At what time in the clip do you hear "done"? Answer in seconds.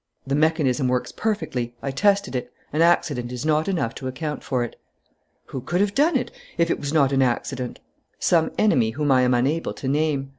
5.93-6.17